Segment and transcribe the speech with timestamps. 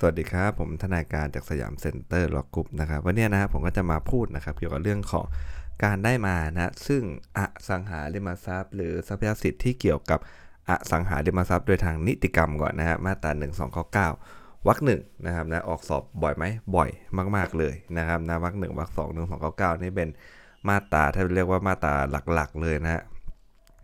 [0.00, 5.26] สวัสดีครับ ผมทนายการจาก Siam Center Law Group นะครับวันนี้นะครับผมก็จะมาพูดนะครับเกี่ยวกับเรื่องของ
[5.84, 7.02] การได้มานะซึ่ง
[7.38, 10.20] อสังหาริมทรัพย์ หรือทรัพยสิทธิที่เกี่ยวกับ
[10.70, 16.44] อสังหาริมทรัพย์โดยทางนิติกรรมก่อนนะฮะมาตรา1 2 9 9วรรคหนึ่งนะครับนะออกสอบบ่อยไหม
[16.76, 16.90] บ่อย
[17.36, 20.08] มาก ๆเลยนะครับนะวรรคหนึ่งวรรคสองหนึ่งสองเก้าเก้านี่เป็น
[20.68, 21.94] มาตราถ้าเรียกว่ามาตรา
[22.32, 23.02] หลักๆ เลยนะฮะ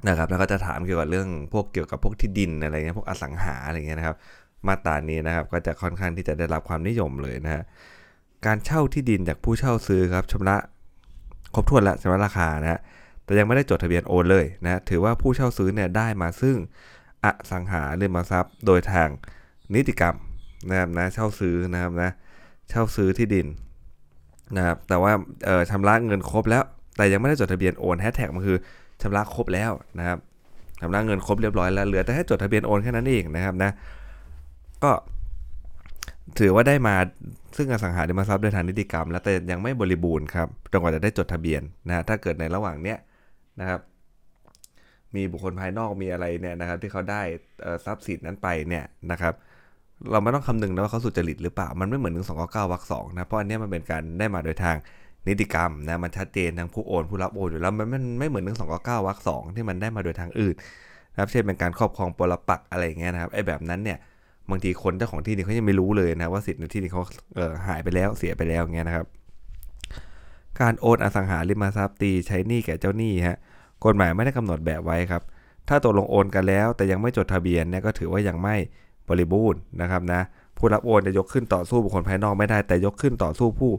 [0.09, 4.17] นะครับแล้วก็จะถามเกี่ยวกับเรื่องพวกเกี่ยวกับพวกที่ดินอะไรเงี้ยพวกอสังหาอะไรเงี้ยนะครับ
[4.67, 7.63] มาตรานี้นะครับ ก็จะค่อนข้างที่จะได้รับความนิยมเลยนะฮะ
[8.47, 10.57] การเช่าที่ดินจากผู้เช่าซื้อครับชำระ
[11.55, 12.81] ครบถ้วนแล้วชำระราคานะฮะ
[13.25, 16.57] แต่ยังไม่ได้จดทะเบียนโอนเลยนะถือว่าผู้เช่าซื้อเนี่ยได้มาซึ่ง
[17.25, 19.09] อสังหาริมทรัพย์ โดยทาง
[19.75, 20.17] นิติกรรม
[20.69, 22.11] นะครับนะเช่าซื้อนะครับนะ
[22.69, 23.47] เช่าซื้อที่ดิน
[24.57, 25.13] นะครับแต่ว่า
[25.45, 26.65] เออชำระเงินครบแล้ว
[26.97, 28.59] แต่ยังไม่ได้จดทะเบียนโอนแฮชแท็กมันคือ
[29.03, 30.19] ชำระครบแล้วนะครับ
[30.81, 33.71] ชำระเงินครบเรียบร้อยแล้วเหลือแต่ให้จดทะเบียนโอนแค่นั้นเองนะครับนะ
[34.83, 34.93] ก็
[36.39, 36.95] ถือว่าได้มา
[37.57, 42.99] ซึ่งอสังหาริมทรัพย์โดยทางนิติกรรม แล้วแต่ยังไม่บริบูรณ์ครับจนกว่าจะได้จดทะเบียนนะถ้าเกิดในระหว่างเนี้ย
[43.61, 43.81] นะครับ
[45.15, 47.23] มีบุคคลภายนอกมีอะไรเนี่ยนะครับ ที่เขาได้
[47.85, 49.35] ทรัพย์สินนั้นไปเนี่ยนะครับ
[50.11, 54.77] เราไม่ต้องคำนึงนะว่าเขาสุจริตหรือเปล่า มันไม่เหมือนหนึ่งสองเก้าวรรคสองนะเพราะอันนี้มันเป็นการได้มาโดยทาง
[55.29, 60.55] นิติกรรมนะมันชัดเจนทั้งผู้โอนผู้รับโอนอยู่แล้วมันมันไม่เหมือนหนึ่งสองเก้าวรรคสองที่มันได้มาโดยทางอื่น
[61.13, 63.99] นะครับเช่นเป็นการครอบครองปรปักอะไรอย่างเงี้ยนะครับไอ้แบบนั้นเนี่ย
[64.51, 67.03] บางทีคนเจ้าของที่ดินเขายังไม่รู้เลยนะว่าสิทธิ์ในที่ดินเขา
[67.35, 69.07] เหายไปแล้วเสียไปแล้วเงี้ยนะครับ
[70.61, 73.39] การโอนอสังหาริมทรัพย์ตีใช้หนี้แก่เจ้าหนี้ฮะ
[73.85, 75.23] กฎหมายไม่ได้กำหนดแบบไว้ครับ
[75.69, 78.57] ถ้าตกลงโอนกันแล้ว แต่ยังไม่จดทะเบียนเนี่ยก็ถือว่ายังไม่
[79.09, 80.21] บริบูรณ์นะครับนะ
[80.57, 83.71] ผู้รับโอนจะยกขึ้นต่อสู้บุคคลภายนอกไม่ได้ แต่ยกขึ้นต่อสู้ผู้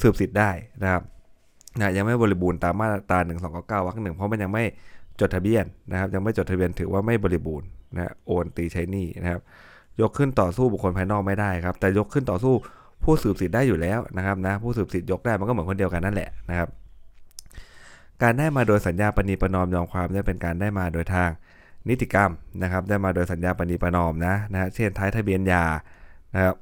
[0.00, 0.50] สืบสิทธิ์ได้
[0.82, 1.02] นะครับ
[1.80, 4.64] นะยังไม่บริบูรณ์ตามมาตรา1 2 9 9วรรคหนึ่งเพราะมันยังไม่
[5.20, 9.42] จดทะเบียนนะครับ ยังไม่จดทะเบียนถือว่าไม่บริบูรณ์นะโอนตีใช้หนี้นะครับ
[10.00, 12.54] ยกขึ้นต่อสู้บุคคลภายนอกไม่ได้ครับ แต่ยกขึ้นต่อสู้
[13.04, 16.68] ผู้สืบสิทธิ์ได้อยู่แล้วนะครับนะผู้สืบสิทธิ์ยกได้มันก็เหมือนคนเดียวกันนั่นแหละนะครับ
[18.22, 21.30] การได้มาโดยสัญญาปณีประนอมยอมความได้เป็นการได้มาโดยทาง
[21.88, 22.30] นิติกรรม
[22.62, 25.64] นะครับ ได้มาโดยสัญญาปณีประนอมนะนะเช่นท้ายทะเบียนยา
[26.34, 26.54] นะครับ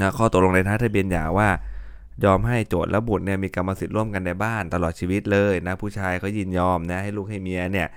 [0.00, 1.48] นะข้อตกลงในท้ายทะเบียนหยาว่า
[2.24, 7.88] ยอมให้โจทย์และบุตรเนี่ยมีกรรมสิทธิ์ร่วมกันในบ้านตลอดชีวิตเลยนะผู้ชายเขายินยอมนะให้ลูกให้เมียเนี่ย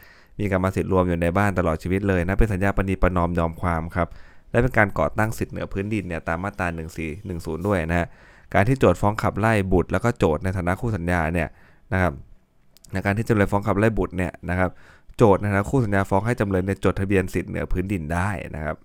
[0.41, 4.07] มีกรรมสิทธิ์รวมอยู่ในบ้านตลอดชีวิตเลยนะเป็นสัญญาปณีประนอมยอมความครับ
[4.51, 6.67] และเป็นการก่อตั้งสิทธิ์เหนือพื้นดินเนี่ยตามมาตรา
[7.17, 8.07] 1410 ด้วยนะฮะ
[8.53, 11.47] การที่โจทย์ฟ้องขับไล่บุตร แล้วก็โจทย์ในฐานะคู่สัญญาเนี่ย
[11.93, 12.13] นะครับ
[12.93, 14.69] ในการที่จำเลยฟ้องขับไล่บุตรเนี่ยนะครับ
[15.17, 18.75] โจทย์ในฐานะคู่สัญญาฟ้องให้จำเลยในจดทะเบียนสิทธิ์เหนือพื้นดินได้นะครับ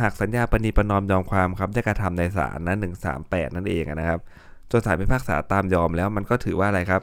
[0.00, 2.78] หากสัญญาปณีประนอมยอมความครับได้กระทำในศาลนั้น
[3.16, 4.20] 138 นั่นเองนะครับ
[4.70, 7.02] จนศาลพิพากษาตามยอมแล้วมันก็ถือว่าอะไรครับ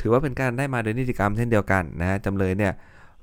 [0.00, 2.72] ถือว่าเป็นการได้มาโดยนิติกรรมเช่นเดียวกันนะฮะจำเลยเนี่ย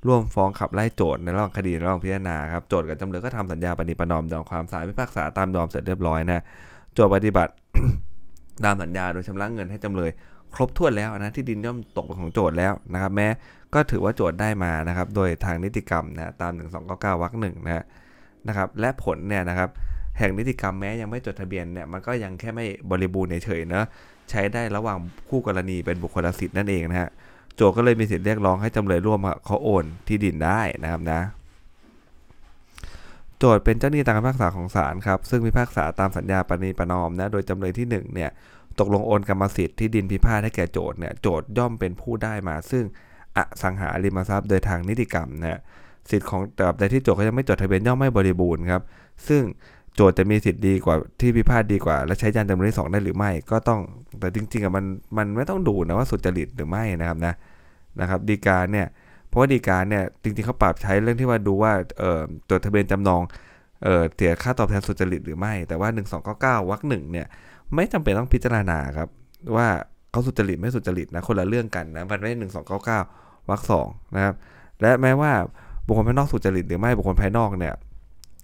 [0.06, 6.42] ร่วมฟ้องขับไล่โจทย์ในระหว่างคดีในระหว่างพิจารณาครับโจทย์กับจำเลยก็ทำสัญญาปณีปนอมยอมความศาลพิพากษาตามยอมเสร็จเรียบร้อยนะ
[6.94, 7.52] โจทย์ปฏิบัติ
[8.64, 10.10] ตามสัญญาโดยชำระเงินให้จำเลย
[10.54, 13.28] ครบถ้วนแล้วนะที่ดินย่อมตกเป็นของโจทย์แล้วนะครับ แม้
[13.74, 16.52] ก็ถือว่าโจทย์ได้มานะครับ โดยทางนิติกรรมนะตาม
[16.86, 17.84] 1299วรรคหนึ่งนะ
[18.48, 19.70] นะครับ และผลเนี่ยนะครับ
[20.18, 23.84] แห่งนิติกรรมแม้ยังไม่จดทะเบียนเนี่ยมันก็ยังแค่ไม่บริบูรณ์เฉยๆนะ
[24.30, 27.10] ใช้ได้ระหว่างคู่กรณีเป็นบุคคลสิทธิ์นั่นเองนะฮะ
[27.56, 31.20] โจก็เลยมีสิทธิ์เรียกร้องให้จำเลยร่วมเขาโอนที่ดินได้นะครับนะ
[33.38, 38.30] โจทย์เป็นเจ้าหนี้ตามคำพิพากษาของศาลครับ ซึ่งพิพากษาตามสัญญาปณีประนอมนะโดยจำเลยที่1เนี่ย
[38.78, 42.84] ตกลงโอนกรรมสิทธิ์ที่ดินพิพาทให้แก่โจทย์เนี่ยโจทย์ย่อมเป็นผู้ได้มา ซึ่ง
[43.36, 45.60] อสังหาริมทรัพย์โดยทางนิติกรรมนะ
[46.10, 48.82] สิทธิ์ของตราบใดที่โจทย์เขายังไม่จดทะเบียนย่อมไม่บริบูรณ์ครับ
[49.28, 49.42] ซึ่ง
[49.98, 53.80] โจทย์จะมีสิทธิ์ดีกว่าที่พิพาทดีกว่า และใช้ยันจำเลยที่สองได้หรือไม่ ก็ต้อง
[54.20, 54.84] แต่จริงๆอะมัน
[55.16, 57.34] มันไม่ต้องดูนะว่าสุจริตหรือไม่นะครับนะ
[58.00, 58.86] นะครับดีกาเนี่ย
[59.28, 63.22] เพราะว่าดีกาเนี่ยจริงๆเขาปรับใช้เรื่องที่ว่าดูว่าเอ่อจดทะเบียนจำนอง
[63.84, 65.88] เอ่อเสียค่าตอบแทนสุจริตหรือไม่ แต่ว่า
[66.64, 67.26] 1299วรรคหนึ่งเนี่ย
[67.74, 69.08] ไม่จำเป็นต้องพิจารณาครับ
[69.56, 69.68] ว่า
[70.10, 73.00] เขาสุจริตไม่สุจริตนะคนละเรื่องกันนะมันไม่หนึ่งสองเก้าเก้า
[73.48, 73.86] วรรคสอง
[74.16, 74.34] นะครับ
[74.80, 75.32] และแม้ว่า
[75.86, 77.74] บุคคลภายนอกสุจริตหรือไม่บุคคลภายนอกเนี่ย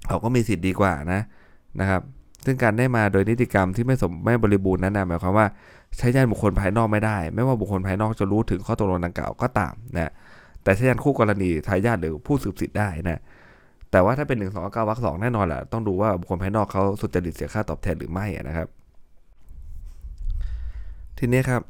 [0.08, 1.20] เขาก็มีสิทธิ์ดีกว่านะ
[1.80, 2.02] นะครับ
[2.44, 5.46] ซึ่งการได้มาโดยนิติกรรมที่ไม่สมไม่บริบูรณ์นั้นนะหมายความว่า
[5.98, 10.12] ใช้ยันบุคคลภายนอกไม่ได้ ไม่ว่าบุคคลภายนอกจะรู้ถึงข้อตกลงดังกล่าวก็ตามนะ
[10.62, 13.20] แต่ใช้ยันคู่กรณีทายาทหรือผู้สืบสิทธิ์ได้นะ
[13.90, 18.68] แต่ว่าถ้าเป็นหนึ่งสองเก้าวรรคสองแน่นอนแหละต้องดูว่าบุคคลภายนอกเขาสุจริตเสียค่าตอบแทนหรือไม่นะครับ
[21.18, 21.62] ทีนี้ครับ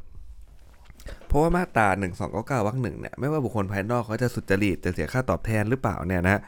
[1.27, 6.41] เพราะว่ามาตรา1 2 9 9วรรคหนึ่งเนี่ยไม่ว่าบุคคลภายนอกเขาจะสุจริตจะเสียค่าตอบแทนหรือเปล่าเนี่ยนะ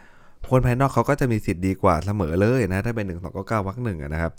[0.50, 4.32] คนภายนอกเขาก็จะมีสิทธิ์ดีกว่าเสมอเลยนะถ้าเป็น1 2 9 9วรรคหนึ่งนะครับ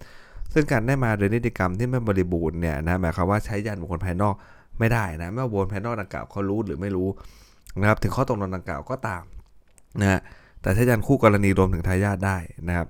[0.53, 4.35] ซึ่งการได้มาโดยนิติกรรมที่ไม่บริบูรณ์เนี่ยนะหมายความว่าใช้ยันบุคคลภายนอก
[4.79, 7.07] ไม่ได้นะไม่ว่าบุคคลภายนอกดังกล่าวเขารู้หรือไม่รู้
[7.79, 9.23] นะครับถึงข้อตกลงดังกล่าวก็ตาม
[10.01, 10.19] นะ
[10.61, 12.37] แต่ใช้ยันคู่กรณีรวมถึงทายาทได้
[12.67, 12.87] นะครับ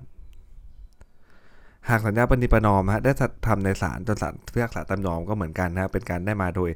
[1.88, 3.12] หากสัญญาปณิปนอมฮะได้
[3.46, 6.70] ทำในศาลจนศาลพิพากษาตามยอมก็เหมือนกันนะเป็นการได้มาโดย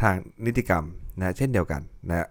[0.00, 0.14] ทาง
[0.44, 0.84] นิติกรรม
[1.18, 2.26] นะเช่นเดียวกันนะ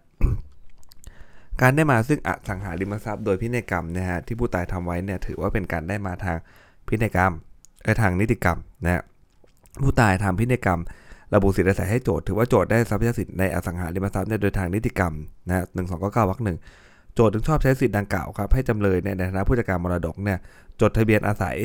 [1.61, 6.37] การได้มาซึ่งอสังหาริมทรัพย์โดยพินัยกรรมนะฮะที่ผู้ตายทำไว้เนี่ยถือว่าเป็นการได้มาทาง
[6.87, 7.31] พินัยกรรม
[7.83, 9.03] เออทางนิติกรรมนะฮะ
[9.83, 10.79] ผู้ตายทำพินัยกรรม
[11.35, 15.13] ระบุสิทธิอาศัยให้โจทย์ถือว่าโจทย์ได้ทรัพยสิทธิ์ในอสังหาริมทรัพย์เนี่ยโดยทางนิติกรรม
[15.47, 16.57] นะหนึ่งสองเก้าเก้าวรรคหนึ่ง
[17.15, 20.39] โจทย์ถึงชอบใช้สิทธิ์ดังกล่าวครับให้จำเลยในฐานะผู้จัดการมรดกเนี่ย
[20.81, 21.57] จดทะเบียนอาศัย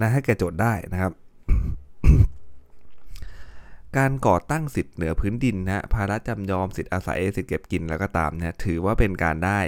[0.00, 1.12] นะให้แก่โจทย์ได้นะครับ
[3.96, 9.60] การก่อตั้งสิทธิ์เหนือพื้นดินนะภาระจำยอมสิทธิ์อาศัยสิทธิ์เก็บกินแล้วก็ตามเนี่ยถือว่าเป็นการได้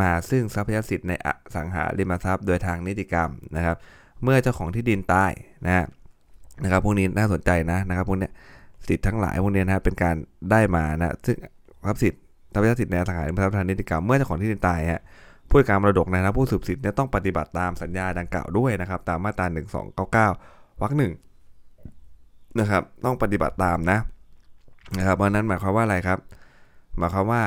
[0.00, 3.76] มาซึ่งทรัพยสิทธิ์ในอสังหาริมทรัพย์โดยทางนิติกรรมนะครับ
[4.22, 5.32] เมื่อเจ้าของที่ดินตาย
[5.66, 5.86] นะ
[6.62, 8.28] นะครับพวกนี้น่าสนใจนะนะครับพวกนี้
[8.88, 10.16] สิทธิ์ทั้งหลายพวกนี้นะเป็นการ
[10.50, 11.36] ได้มานะซึ่ง
[11.86, 12.20] ทรัพย์สิทธิ์
[12.52, 15.02] ทรัพยสิทธิ์ในอสังหาริมทรัพย์ทางนิติกรรมเมื่อเจ้าของที่ดินตายฮะ
[15.48, 19.46] ผู้การมรดกนะครับผู้สืบสิทธิ์เนี่ยต้องปฏิบัติตามสัญญาดังกล่าวด้วยนะครับ ตามมาตรา
[20.14, 21.12] 1299วรรคหนึ่ง
[22.60, 23.98] นะครับ ต้องปฏิบัติตามนะ
[24.98, 26.18] นะครับเพราะนั้นหมายความว่าอะไรครับ
[26.98, 27.42] หมายความว่า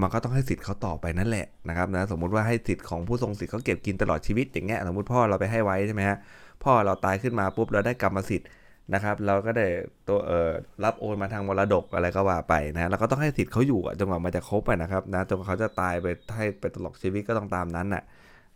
[0.00, 6.16] มันก็ต้องให้สิทธิ์เขาต่อไปนั่นแหละนะครับนะสมมุติว่าให้สิทธิ์ของผู้ทรงสิทธิ์เขาเก็บกินตลอดชีวิตอย่างเงี้ยสมมติพ่อเราไปให้ไว้ใช่ไหมฮะ
[6.64, 8.48] พ่อเราตายขึ้นมาปุ๊บเราได้กรรมสิทธิ์
[8.94, 9.66] นะครับ เราก็ได้
[10.08, 10.50] ตัวเอ่อ
[10.84, 18.02] รับโอนมาทางมรดกอะไรก็ว่าไปนะเราก็ต้องให้สิทธิ์เขาอยู่จนกว่ามันจะครบไปนะครับนะจนเขาจะตายไปให้ไปตลอดชีวิตก็ต้องตามนั้นน่ะ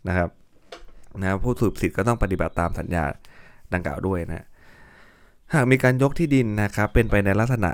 [0.07, 0.29] นะครับ
[1.21, 3.03] นะผู้สืบสิทธิ์ก็ต้องปฏิบัติตามสัญญา
[3.73, 4.45] ดังกล่าวด้วยนะ
[5.53, 7.71] หากมีการยกที่ดินนะครับเป็นไปในลักษณะ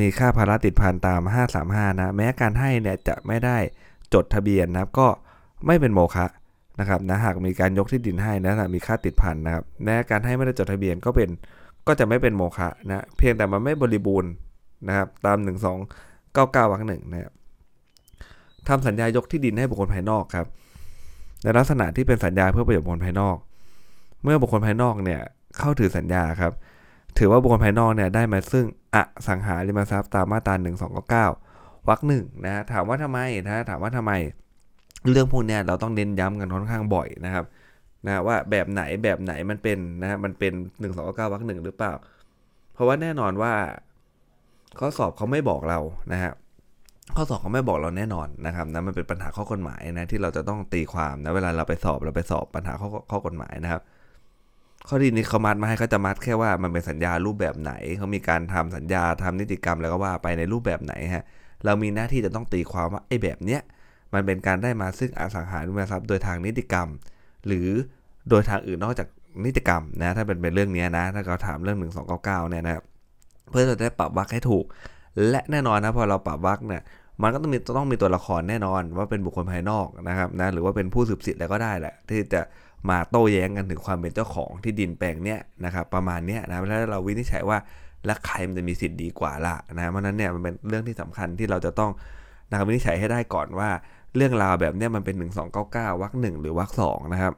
[0.00, 1.20] มีค่าภาระติดพันตาม
[1.60, 3.56] 535 นะ แม้การให้เนี่ยจะไม่ได้
[4.14, 5.06] จดทะเบียนนะครับก็
[5.66, 6.26] ไม่เป็นโมฆะ
[6.80, 11.28] นะครับนะหากมีการยกที่ดินให้นะมีค่าติดพันนะครับแม้การให้ไม่ได้จดทะเบียนก็เป็น
[11.86, 14.30] ก็จะไม่เป็นโมฆะนะเพียงแต่มันไม่บริบูรณ์
[14.88, 15.36] นะครับตาม
[16.04, 17.32] 1299วรรคหนึ่งนะครับ
[18.68, 20.46] ทำสัญญายกที่ดินให้บุคคลภายนอกครับ
[21.42, 23.36] ในลักษณะที่เป็นสัญญาเพื่อประโยชน์บุคคลภายนอก
[24.22, 25.20] เมื่อบุคคลภายนอกเนี่ย
[25.58, 26.52] เข้าถือสัญญาครับ
[27.18, 28.96] ถือว่าบุคคลภายนอกเนี่ยได้มาซึ่งอ
[29.26, 34.12] สังหาริมทรัพย์ตามมาตรา1 2 9 9วรรคหนึ่งนะถามว่าทำไมนะถามว่าทำไม
[35.10, 37.44] เรื่องพวกนี้เราต้องเน้นย้ำกันค่อนข้างบ่อยนะครับ
[38.06, 41.92] นะว่าแบบไหนแบบไหนมันเป็นนะมันเป็น1 2 9 9วรรคหนึ่งหรือเปล่า
[42.74, 43.52] เพราะว่าแน่นอนว่า
[44.78, 45.78] ข้อสอบเขาไม่บอกเรา
[46.12, 46.32] นะฮะ
[47.16, 53.82] ข้อสอบเขาไม่บอกเราแน่นอนนะครับนะมันเป็นปัญหาข้อกฎหมายนะที่เราจะต้องตีความนะเวลาเราไปสอบเราไปสอบปัญหาข้อข้อกฎหมายนะครับ
[54.88, 61.24] ข้อดีนี้เขามัดมาให้เขาจะมัดแค่ว่ามันเป็นสัญญารูปแบบไหนเขามีการทำสัญญาทำนิติกรรมแล้วก็ว่าไปในรูปแบบไหนฮะ
[61.64, 63.60] เรามีหน้าที่จะต้องตีความว่าไอ้แบบเนี้ย
[64.14, 66.88] มันเป็นการได้มาซึ่งอสังหาริมทรัพย์โดยทางนิติกรรม
[67.46, 67.68] หรือ
[68.28, 69.08] โดยทางอื่นนอกจาก
[69.44, 72.82] นิติกรรมนะถ้าเป็นเป็นเรื่องนี้นะถ้าเราถามเรื่อง 1 2 9 9เนี่ยนะ
[73.50, 74.64] เพื่อจะได้ปรับวรรคให้ถูก
[75.28, 76.82] และแน่นอนนะพอเราปรับวรรคเนี่ย
[77.22, 82.40] มันก็ต้องมีต้องมีตัวละครแน่นอนว่าเป็นบุคคลภายนอกนะครับนะหรือว่าเป็นผู้สืบสิทธิ์อะไรก็ได้แหละที่จะ
[82.88, 87.58] มาโต้แย้งกันถึงความเป็นเจ้าของที่ดินแปลงเนี้ยนะครับประมาณเนี้ยนะแล้วเราวินิจฉัยว่า
[88.06, 91.90] แล้วใครมันจะมีสิทธิ์ดีกว่าล่ะนะเพราะนั้นเนี่ยมันเป็นเรื่องที่สำคัญที่เราจะต้อง
[92.50, 93.70] นะครับวินิจฉัยให้ได้ก่อนว่า
[94.16, 95.16] เรื่องราวแบบเนี้ยมันเป็น
[95.58, 97.32] 1299วรรคหนึ่งหรือวรรคสองนะครับ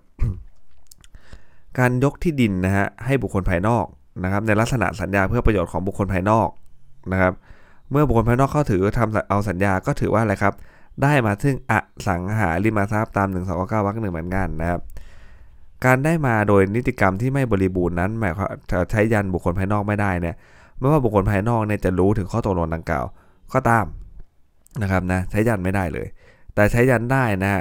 [1.78, 3.86] การยกที่ดินนะฮะให้บุคคลภายนอก
[4.24, 6.48] นะครับ ในลักษณะสัญญาเพื่อประโยชน์ของบุคคลภายนอก
[7.12, 7.32] นะครับ
[7.90, 10.54] เมื่อบุคคลภายนอกเข้าถือทำเอาสัญญาก็ถือว่าอะไรครับ
[11.02, 11.72] ได้มาซึ่งอ
[12.06, 14.80] สังหาริมทรัพย์ตาม1 2 9วรรคหนึ่งเหมือนกันนะครับ
[15.84, 18.48] การได้มาโดยนิติกรรมที่ไม่บริบูรณ์นั้นหมายความ
[18.90, 20.36] ใช้ยันบุคคลภายนอกไม่ได้เนี่ย
[20.78, 23.04] ไม่ว่าบุคคลภายนอกเนี่ยจะรู้ถึงข้อตกลงดังกล่าว
[23.54, 23.86] ก็ตาม
[24.82, 26.06] นะครับนะใช้ยันไม่ได้เลย
[26.54, 27.52] แต่ใช้ยันได้นะ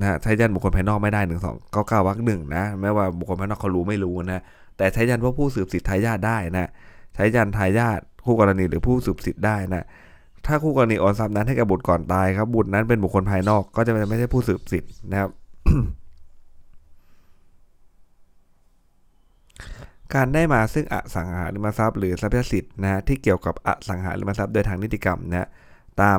[0.00, 4.42] นะใช้ยันบุคคลภายนอกไม่ได้หนึ่งสองเก้าเก้าวรรคหนึ่งนะไม่ว่าบุคคลภายนอกเขารู้ไม่รู้นะ
[4.76, 6.68] แต่ใช้ยันว่าผู้สืบสิทธิ์ทายาทได้นะ
[7.14, 9.84] ใช้ยันทายาทคู่กรณีหรือผู้สืบสิทธิ์ได้นะ
[10.46, 15.30] ถ้าคู่กรณีโอนทรัพย์นั้นให้กับบุตรก่อนตายครับบุตรนั้นเป็นบุคคลภายนอกก็จะไม่ใช่ผู้สืบสิทธิ์นะครับ
[20.14, 25.48] การได้มาซึ่งอสังหาริมทรัพย์หรือทรัพยสิทธิ์นะที่เกี่ยวกับอสังหาริมทรัพย์โดยทางนิติกรรมนะ
[26.00, 26.18] ตาม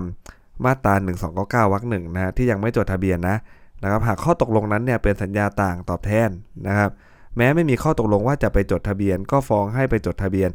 [0.65, 0.93] มาตรา
[1.33, 3.37] 1299วรรคหนึ่งนะที่ยังไม่จดทะเบียนนะ
[3.83, 6.29] นะครับหากข้อตกลงนั้นเนี่ยเป็นสัญญาต่างตอบแทน
[6.67, 6.89] นะครับ
[7.37, 10.49] แม้ไม่มีข้อตกลงว่าจะไปจดทะเบียน ก็ฟ้องให้ไปจดทะเบียน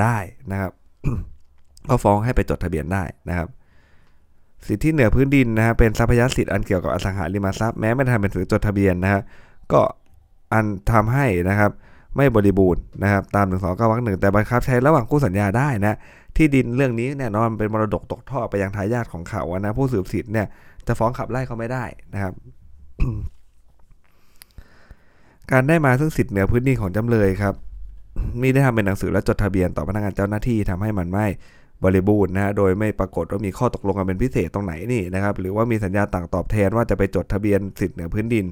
[0.00, 0.16] ได้
[0.50, 0.72] นะครับ
[1.88, 3.48] ก็ฟ้องให้ไปจดทะเบียนได้นะครับ
[4.66, 9.22] สิทธิเหนือพื้นดินนะฮะเป็นทรัพยสิทธิ์อันเกี่ยวกับอสังหาริมทรัพย์แม้ไม่ทำเป็นสือจดทะเบียนนะฮะ
[9.72, 9.80] ก็
[10.52, 11.70] อันทำให้นะครับ
[12.16, 15.96] ไม่บริบูรณ์นะครับตาม1 2 9วรรคหนึ่งแต่บังคับใช้ระหว่างคู่สัญญาได้นะ
[16.36, 20.46] ที่ดินเรื่องนี้แน่นอนเป็นมรดกตกทอดไปยังทายาทของเขานะผู้สืบสิทธิ์เนี่ย
[20.86, 22.32] จะฟ้องขับไล่เขาไม่ได้นะครับ
[25.50, 27.54] การได้มาซึ่งสิทธิ์เหนือพื้นที่ของจำเลยครับ
[28.42, 31.26] มีได้ทำเป็นหนังสือและจดทะเบียนต่อพนักงานเจ้าหน้าที่ทำให้มันไม่
[31.84, 38.44] บริบูรณ์นะโดยไม่ปรากฏว่ามีข้อตกลงกันเป็นพิเศษตรงไหนนี่นะครับหรือว่ามีสัญญาต่างตอบแทนว่าจะไปจดทะเบียนสิทธิ์เหนือพื้นดิน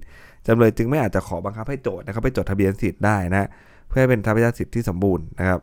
[0.48, 3.48] จำเลยจึงไม่อาจจะขอบังคับให้โจทย์นะครับไปจดทะเบียนสิทธิ์ได้นะ
[3.88, 5.60] เพื่อให้เป็นทรัพยสิทธิ์ที่สมบูรณ์นะครับ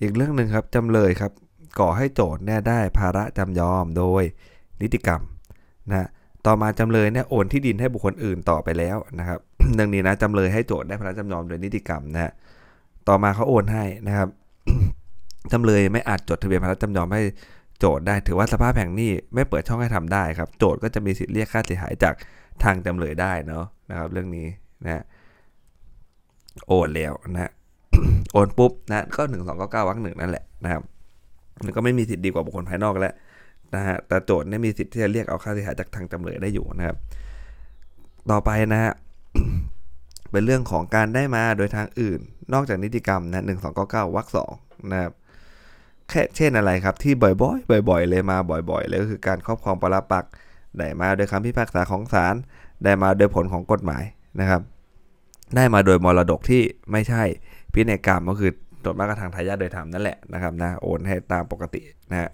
[0.00, 1.32] อีกเรื่องหนึ่งครับจำเลยครับ
[1.80, 4.22] ก่อให้โจทย์เนี่ยได้ภาระจำยอมโดย
[4.80, 5.20] นิติกรรม
[5.90, 6.08] นะ
[6.46, 9.38] ต่อมาจำเลยเนี่ยโอนที่ดินให้บุคคลอื่นต่อไปแล้วนะครับ
[9.78, 12.32] ดังนี้นะจำเลยให้โจทย์ได้ภาระจำยอมโดยนิติกรรมนะฮะ
[13.08, 14.28] ต่อมาเขาโอนให้นะครับ
[15.52, 17.22] จำเลยไม่อาจจดทะเบียนภาระจำยอมให้
[17.78, 22.14] โจทย์ได้ถือว่าสภาพแห่งนี้ไม่เปิดช่องให้ทำได้ครับ โจทย์ก็จะมีสิทธิ์เรียกค่าเสียหายจาก
[22.64, 24.46] ทางจำเลยได้เนาะนะครับ เรื่องนี้
[24.84, 25.02] นะ
[26.66, 27.50] โอนแล้วนะ
[28.32, 30.82] โอนปุ๊บนะก็หนึ่งสองเก้าเก้าวรรคหนึ่งนั่นแหละนะครับ
[31.64, 33.14] มันก็ไม่มีสิทธิ์ดีกว่าบุคคลภายนอกแล้ว
[33.74, 36.96] นะฮะแต่โจทย์เนี่ยมีสิทธิ์ที่จะเรียกเอาค่าเสียหายจากทางจำเลยได้อยู่นะครับ
[38.30, 38.92] ต่อไปนะฮะ
[40.30, 42.20] เป็นเรื่องของการได้มาโดยทางอื่น
[42.52, 44.52] นอกจากนิติกรรมนะหนึ่งสองเก้าเก้าวรรคสอง
[44.90, 45.12] นะครับ
[46.36, 48.36] เช่นอะไรครับที่บ่อยๆ บ่อย ๆ เลยมา
[48.70, 50.30] บ่อยๆเลยก็คือการครอบครองปรปักษ์
[50.78, 52.34] ได้มาโดยคำพิพากษาของศาล
[52.84, 54.04] ได้มาโดยผลของกฎหมาย
[54.40, 54.60] นะครับ
[55.56, 57.22] ได้มาโดยมรดกที่ไม่ใช่
[57.72, 58.50] พินัยกรรมก็คือ
[58.80, 62.30] โดมากกระทางทายาทโดยธรรมนั่นแหละนะครับนะโอนให้ตามปกตินะฮะ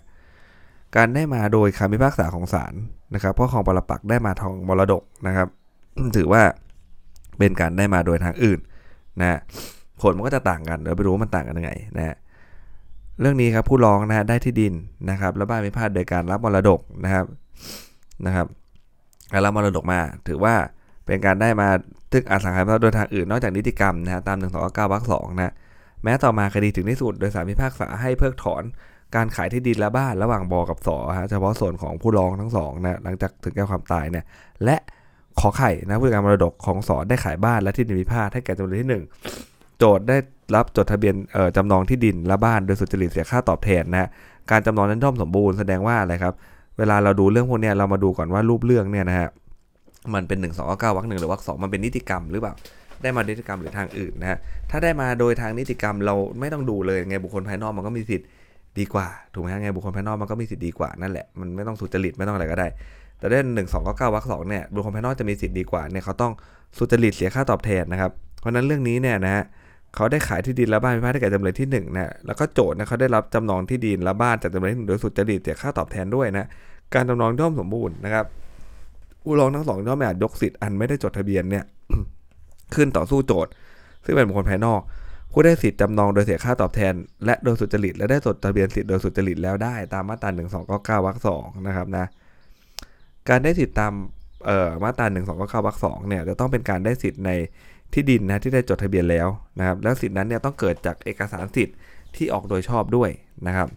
[0.96, 2.74] การได้มาโดยคำพิพากษาของศาล
[3.14, 5.48] นะครับเพราะของปรปักษ์ได้มาทองมรดกนะครับ
[6.16, 6.42] ถือว่า
[7.38, 8.60] เป็นการได้มาโดยทางอื่น
[9.20, 9.38] นะ
[10.00, 12.16] ผลมันก็จะต่างกันเดี๋ยวไปรู้ว่ามันต่างกันยังไงนะฮะ
[13.20, 14.74] เรื่องนี้ครับผู้ร้องนะฮะได้ที่ดิน
[15.10, 17.26] นะครับแล้วบ้านพิพาทโดยการรับมรดกนะครับ
[18.26, 18.46] นะครับ
[19.32, 20.54] การรับมรดกมา ถือว่า
[21.06, 21.68] เป็นการได้มา
[22.12, 25.52] ตึกอสังหาริมทรัพย์โดยทางอื่นนอกจากนิติกรรมนะฮะตาม1 2 9วรรคสองนะ
[26.04, 28.62] แม้ต่อมาคดีถึงที่สุด โดยสารพิพากษาให้เพิกถอน
[29.14, 34.24] การขายที่ดินและบ้านระหว่างบอกับสอฮะเฉพาะส่วนของผู้ร้องทั้งสองนะหลังจากถึงแก่ความตายเนี่ย
[34.64, 34.76] และ
[35.40, 40.16] ขอไข่นะผู้จัดการมรดกของสอได้ขายบ้านและที่ดินพิพาทให้แก่จำเลยที่ 1 โจทย์ได้
[40.54, 41.14] รับจดทะเบียน
[41.56, 44.08] จำนองที่ดินและบ้านโดยสุจริตเสียค่าตอบแทนนะฮะ
[44.50, 46.34] การจำนองนั้นย่อมสมบูรณ์แสดงว่าอะไรครับ
[46.78, 49.28] เวลาเราดูเรื่องพวกนี้เรามาดูก่อนว่ารูปเรื่องเนี่ยนะฮะ
[50.14, 52.54] มันเป็น 1 2 9 9วรรคหนึ่งหรือวรรคสองมันเป็นนิติกรรมหรือเปล่า
[53.02, 54.38] ได้มานิติกรรมหรือทางอื่นนะฮะ
[54.70, 58.26] ถ้าได้มาโดยทางนิติกรรมเราไม่ต้องดูเลยไงบุคคลภายนอกมันก็มีสิทธิ์
[58.78, 62.68] ดีกว่าถูกไหมฮะไงบุคคลภายนอกมันก็มีสิทธิ์ดีกว่านั่นแหละมันไม่ต้องสุจริตไม่ต้องอะไรก็ได้
[63.18, 66.32] แต่เรื่องหนึ่งสองเก้าวรรคสองเนี่ยบุคคลภายนอกจะมีสิทธิ์ดีกว่าเนี่ยเขาต้อง
[66.78, 69.44] สุจริตเสียค่าตอบแทนนะครับเพราะนั้นเรื่องนี้เนี่ยนะฮะ
[69.94, 76.46] เขาได้ขายที่ดินและบ้านพิพาทให้แก่จำเลยที่1นะแล้วก็โจทย์นะเขาได้รับจำนองที่ดินและบ้านจากจำเลยที่หนึ่งโดยสุจริตเสียค่าตอบแทนด้วยนะ
[76.94, 78.24] การจำนองย่อมสมบูรณ์นะครับ
[79.22, 81.64] ผู้ร้องทั้งสองย่อมอาจยกสิทธิ์อันไม่ได้จดทะเบียนเนี่ย
[82.74, 83.52] ขึ้นต่อสู้โจทย์
[84.04, 84.80] ซึ่งเป็นบุคคลภายนอก
[85.32, 92.06] ผู้ได้สิทธิ์จำนองโดยเสียค่าตอบแทน และโดยสุจริต และได้จดทะเบียนสิทธิ์โดยสุจริตแล้วได้ตามมาตรา1 2 9 9วรรคสองนะครับนะ
[93.28, 93.92] การได้สิทธิ์ตาม
[94.46, 97.30] เอ่อมาตรา1 2 9 9วรรคสองเนี่ยจะต้องเป็นการได้สิทธิ์ใน
[97.92, 99.28] ที่ดินนะที่ได้จดทะเบียนแล้ว
[99.58, 101.76] นะครับ แล้วสิทธินั้นเนี่ยต้องเกิดจากเอกสารสิทธิ์
[102.16, 103.10] ที่ออกโดยชอบด้วย
[103.46, 103.68] นะครับ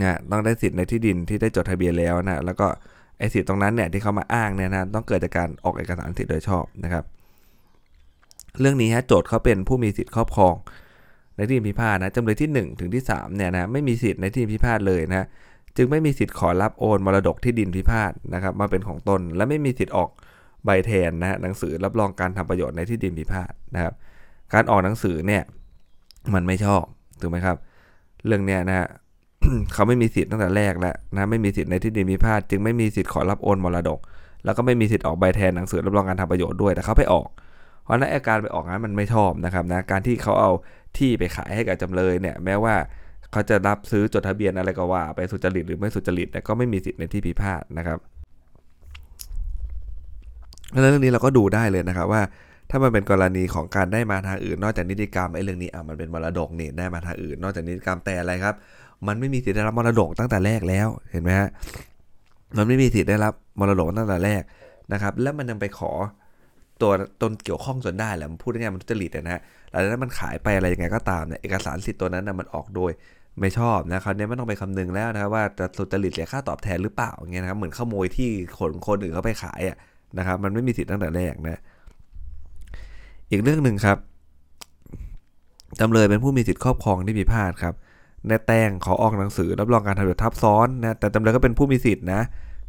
[0.00, 2.66] นะต้องได้สิทธิ์ในที่ดินที่ได้จดทะเบียนแล้วนะแล้วก็
[3.18, 7.04] ไอ้สิทธิ์ตรงนั้นเนี่ยที่เขามาอ้างเนี่ยนะต้องเกิดจากการออกเอกสารสิทธิ์โดยชอบนะครับ
[8.60, 10.54] เรื่องนี้ฮะโจทย์เขาเป็นผู้มีสิทธิ์ครอบครอง
[11.36, 15.26] ในที่ดินพิพาทนะจำเลยที่ 1 ถึงที่3เนี่ยนะไม่มีสิทธิ์ในที่ดินพิพาทเลยนะ
[15.76, 20.10] จึงไม่มีสิทธิ์ขอรับโอนมรดกที่ดินพิพาทนะครับ มาเป็นของตน และไม่มีสิทธิ์ออก
[20.68, 23.94] ใบแทนนะฮะหนังสือรับรองการทำประโยชน์ในที่ดินพิพาทนะครับ
[24.54, 25.42] การออกหนังสือเนี่ย
[26.34, 26.82] มันไม่ชอบ
[27.20, 27.56] ถูกไหมครับ
[28.26, 28.88] เรื่องเนี้ยนะฮะ
[29.72, 34.00] เขาไม่มีสิทธิ์ตั้งแต่แรกแล้วนะไม่มีสิทธิ์ในที่ดินพิพาทจึงไม่มีสิทธิ์ขอรับโอนมรดก
[34.44, 37.28] แล้วก็ไม่มีสิทธิ์ออกใบแทนหนังสือรับรองการทำประโยชน์ด้วยแต่เขาไปออก
[37.84, 40.50] เพราะนั้นอาการไปออกนั้นมันไม่ชอบนะครับนะการที่เขาเอา
[40.98, 42.74] ที่ไปขายให้กับจำเลยเนี่ยแม้ว่า
[43.32, 47.98] เขาจะรับซื้อจดทะเบียนอะไรก็ว่า ไปสุจริตหรือไม่สุจริตแต่ก็ไม่มีสิทธิ์ในที่พิพาทนะครับ
[50.70, 52.22] แล้วเรื่องนี้เราก็ดูได้เลยนะครับว่า
[52.70, 58.54] ถ้ามันเป็นกรณีของการได้มาทางอื่น นอกจากนิติกรรมไอ้เรื่องนี้อะมันเป็นมรดกนี่ได้มาทางอื่น นอกจากนิติกรรมแต่อะไรครับ
[59.06, 61.48] มันไม่มีสิทธิ์ได้รับมรดกตั้งแต่แรกแล้วเห็นไหมฮะ
[62.56, 64.42] มันไม่มีสิทธิ์ได้รับมรดกตั้งแต่แรก
[64.92, 65.92] นะครับ แล้วมันยังไปขอ
[66.82, 72.90] ตัวตนเกี่ยวข้องจนได้แหละมันพูดง่ายๆมันทุจริตนะฮะหลังจากนั้นมันขายไปอะไรยังไงก็ตามเนี่ยเอกสารสิทธิ์ตัวนั้นนะมันออกโดย
[73.40, 79.76] ไม่ชอบนะคราวนี้ไม่ต้องไปคำนึงแล้วนะครับว่าจะสุจริตเสียค่าตอบแทนหรือเปล่าเงี้ยนะครับเหมือนขโมยที่คนคนอื่นเขาไปขายอะ
[80.18, 81.60] นะครับ มันไม่มีสิทธิ์ตั้งแต่แรกนะ
[83.30, 83.98] อีกเรื่องหนึ่งครับ
[85.80, 87.74] จำเลยเป็นผู้มีสิทธิ์ครอบครองที่พิพาทครับ
[88.28, 92.20] ในแตงขอออกหนังสือรับรองการทำประโยชน์ทับซ้อนนะ แต่จำเลยก็เป็นผู้มีสิทธิ์นะ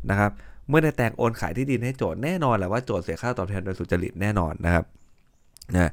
[0.10, 0.32] นะครับ
[0.70, 4.84] เมื่อในแตงโอนขายที่ดินให้โจทย์แน่นอนแหละว่าโจทย์เสียค่าตอบแทนโดยสุจริตแน่นอนนะครับ
[5.76, 5.92] นะ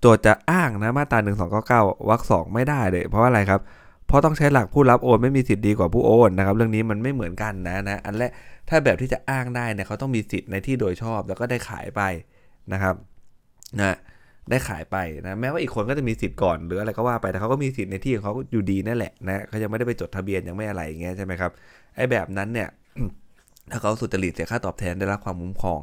[0.00, 3.60] โจทย์จะอ้างนะมาตรา1 2 9 9วรรคสองไม่ได้เลย เพราะว่าอะไรครับ
[4.06, 8.30] เพราะต้องใช้หลักผู้รับโอนไม่มีสิทธิ์ดีกว่าผู้โอนนะครับ เรื่องนี้มันไม่เหมือนกันนะนะ อันแรก
[8.70, 12.02] ถ้าแบบที่จะอ้างได้เนี่ยเขาต้องมีสิทธิ์ในที่โดยชอบ แล้วก็ได้ขายไป
[12.72, 12.94] นะครับ
[13.80, 13.96] นะ
[14.50, 14.96] ได้ขายไป
[15.26, 21.50] นะแม้ว่าอีกคนก็จะมีสิทธิ์ก่อนหรืออะไรก็ว่าไปแต่เขาก็มีสิทธิ์ในที่ของเขาอยู่ดีนั่นแหละนะเขายังไม่ได้ไปจดทะเบียนยังไม่อะไรอย่างเงี้ยใช่ไหมครับ
[21.96, 22.68] ไอ้แบบนั้นเนี่ย
[23.70, 25.78] ถ้าเขาสุจริตเสียค่าตอบแทนได้รับความคุ้มครอง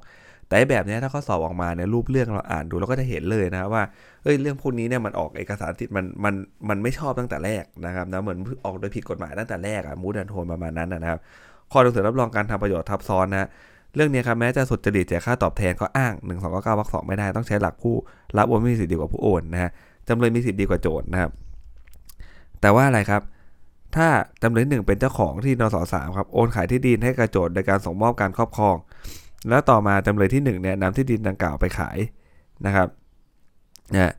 [0.48, 3.84] แต่แบบนี้ถ้าเขาสอบออกมาเนี่ยรูปเรื่องเราอ่านดูเราก็จะเห็นเลยนะว่า
[4.24, 6.34] เอ้ยเรื่องพวกนี้เนี่ยมันออกเอกสารสิทธิ์มันมัน
[6.70, 11.20] มันไม่ชอบตั้งแต่แรกนะครับนะเหมือนออกโดยผิดกฎหมายตั้งแต่แรกอะมูดันโทนประมาณนั้นนะครับ
[11.72, 13.50] ข้อหนังสือรับรองการทำประโยชน์ทับซ้อนนะ
[13.96, 17.96] เรื่องนี้ครับแม้จะสุดจริตเสียค่าตอบแทนก็อ้าง1 2 9 9วรรคสองไม่ได้ต้องใช้หลักผู้
[18.38, 19.72] รับโอนม่มีสิทธิ์ดีกว่าผู้โอนนะฮะ
[20.08, 21.32] จำเลยมีสิทธิ์ดีกว่าโจทย์นะครับ
[22.62, 23.22] แต่ว่าอะไรครับ
[23.96, 24.08] ถ้า
[24.44, 28.76] จำเลยหนึ่งเป็นเจ้าของที่นสสามครับโอนขายที่ดินให้กับโจทย์โดยการส่งมอบการครอบครอง
[29.50, 31.98] แล้วต่อมาจำเลยที่1เนี่ยนำที่ดินดังกล่าวไปขาย
[32.66, 32.88] นะครับ
[33.96, 34.14] นะ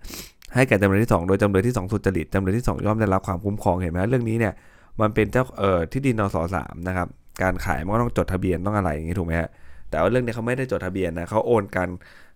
[0.54, 4.52] ให้แก่จำเลยที่ 2 โดยจำเลยที่ 2 สุจริตจำเลยที่ 2 ย่อมได้รับความคุ้มครองเห็นไหมเรื่องนี้เนี่ย
[5.00, 7.08] มันเป็นเจ้าเอ่อที่ดินนสสามนะครับ
[7.42, 9.48] การขายมันก็ต้องจดทะเบียนต้องอะไรอย่างนี้ถูกไหมฮะ
[9.90, 11.88] แต่ว่าเรื่องนี้เขาไม่ได้จดทะเบียนนะเขาโอนการ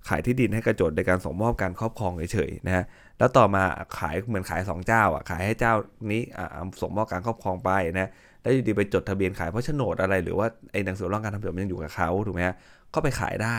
[0.09, 2.85] ขายที่ดินให้กระโจทย์โดยการส่งมอบการครอบครองเฉยๆนะฮะ
[3.19, 3.63] แล้วต่อมา
[3.99, 5.73] ขายเหมือนขาย 2 เจ้าอะขายให้เจ้า
[6.11, 6.47] นี้อ่า
[6.81, 8.09] ส่งมอบการครอบครองไปนะ
[8.43, 12.55] แล้วอยู่ดีไปจดทะเบียนขายเพราะโฉนดอะไรหรือว่าไอ้หนังสือร้องการทำประโยชน์ยังอยู่กับเขาถูกไหมฮะ
[12.95, 13.59] ก็ไปขายได้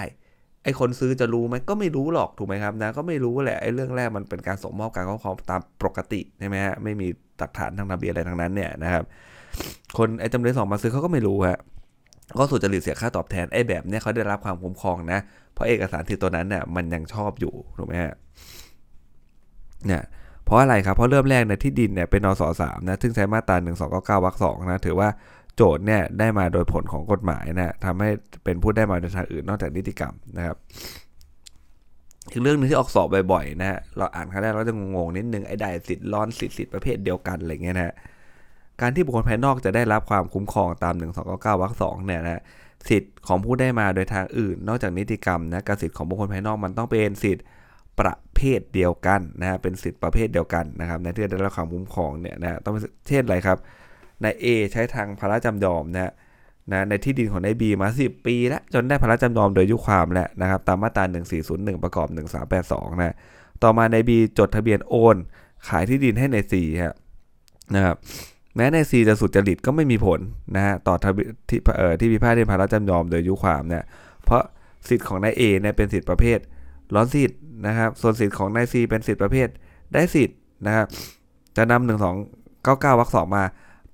[0.64, 7.08] ไอ้คนซื้อจะรู้ไหมก็ไม่รู้หรอกถูกไหมครับนะก็ไม่รู้แหละไอ้เรื่องแรกมันเป็นการส่งมอบการครอบครองตามปกติใช่ไหมฮะไม่มี
[7.38, 9.04] หลักฐานทางทะเบียนอะไรทั้งนั้นเนี่ยนะครับ
[9.98, 11.60] คนไอ้จำเลยสองมาซื้อเขาก็ไม่รู้ฮะ
[12.38, 15.20] ก็สุจริตเสียค่าตอบแทนไอ้แบบเนี้ยเขาได้รับความคุ้มครองนะ
[15.54, 18.14] เพราะเอกสารที่ตัวนั้นเนี่ยมันยังชอบอยู่ถูกไหมฮะ
[19.88, 20.04] เนี่ย
[20.46, 25.10] เพราะอะไรครับเพราะเริ่มแรกในที่ดินเนี่ยเป็นนสสามนะซึ่งใช้มาตราหนึ่งสองเก้าเก้าวรรคสองนะถือว่า
[25.56, 28.10] โจทย์เนี่ยได้มาโดยผลของกฎหมายนะทำให้
[28.44, 30.58] เป็นผู้ได้มาโดยทางอื่นนอกจากนิติกรรมนะครับ
[32.32, 37.94] อีกเรื่องนึงที่ออกสอบบ่อยๆนะฮะเราอ่านครั้งแรกเราจะงงๆนิดนึงไอ้ได้สิทธิ์ร้อนสิทธิ์สิทธิ์ประเภทเดียวกันอะไรเงี้ยนะ
[38.84, 42.42] การที่บุคคลภายนอกจะได้รับความคุ้มครองตาม1 2 9 9วรรคสองเนี่ยนะ
[42.90, 47.46] สิทธิ์ของผู้ได้มาโดยทางอื่น นอกจากนิติกรรมนะกับสิทธิ์ของบุคคลภายนอกมันต้องเป็นสิทธิ์
[48.00, 53.58] ประเภทเดียวกันนะฮะเป็นสิทธิ์ประเภทเดียวกันนะครับในที่ได้รับความคุ้มครองเนี่ยนะต้องเป็นเช่นอะไรครับ
[54.24, 56.12] นาย A ใช้ทางพระราชจำยอมนะ
[56.72, 61.04] นะในที่ดินของนาย B มา 10 ปีแล้วจนได้พระราชจำยอมโดยยุความแล้วนะครับตามมาตรา
[61.44, 62.08] 1401 ประกอบ
[62.54, 63.16] 1382นะ
[63.64, 65.16] ต่อมานาย B จดทะเบียนโอน
[65.68, 66.54] ขายที่ดินให้นาย C
[66.84, 66.96] ครับ
[67.76, 67.98] นะครับ
[68.56, 70.20] แม้ในซีจะสุจริตก็ไม่มีผล
[70.56, 73.84] นะฮะต่อที่เอ่อที่พิพาทในพาระจำยอมโดยยุความเนี่ย
[74.26, 74.44] เพราะ
[74.88, 76.40] สิทธิ์ของนายเอเนี่ยเป็นสิทธิ์ประเภท
[76.96, 79.48] ร้อนสิทธิ์นะครับ ส่วนสิทธิ์ของนายซีเป็นสิทธิ์ประเภท
[79.94, 80.88] ได้สิทธิ์นะครับ
[81.58, 82.16] จะนำหนึ่งสอง
[82.64, 83.44] เก้าเก้าวรรคสองมา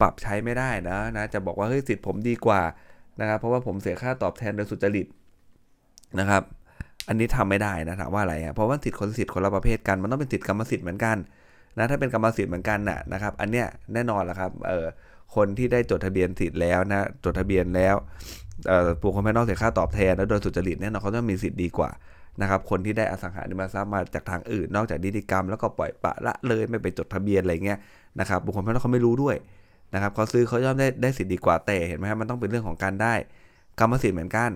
[0.02, 2.62] ปรับใช้ไม่ได้นะนะจะบอกว่าเฮ้ยสิทธิ์ผมดีกว่า
[3.20, 5.08] นะครับ เพราะว่าผมเสียค่าตอบแทนโดยสุจริต
[6.20, 6.44] นะครับ
[7.08, 11.18] อันนี้ทำไม่ได้นะถามว่าอะไรอะเพราะว่าสิทธิ์คนสิทธิ์คนละประเภทกันมันต้องเป็นสิทธิ์กรรมสิทธิ์เหมือนกัน
[11.80, 14.88] นะถ้าเป็นกรรมสิทธิ์เหมือนกันนะนะครับ อันเนี้ยแน่นอนแหละครับเออ
[15.36, 17.96] คนที่ได้จดทะเบียนสิทธิ์แล้วนะจดทะเบียนแล้ว
[18.68, 21.90] เอ่อบุคคลภายนอกเสียค่าตอบแทน แล้วโดยสุจริตแน่นอนเขาต้องมีสิทธิ์ดีกว่า
[22.42, 27.80] นะครับคนที่ได้อสังหาริมทรัพย์มาจากทางอื่น นอกจากนิติกรรม แล้วก็ปล่อยปะละเลยไม่ไปจดทะเบียนอะไรเงี้ย
[28.20, 29.36] นะครับบุคคลภายนอกเขาไม่รู้ด้วย
[29.94, 33.14] นะครับเขาซื้อเขาย่อมได้ได้สิทธิ์ดีกว่าแต่เห็นไหมครับมันต้องเป็นเรื่องของการได้
[33.80, 34.52] กรรมสิทธิ์เหมือนกัน